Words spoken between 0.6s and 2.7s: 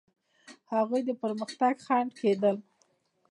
هغوی د پرمختګ خنډ کېدل.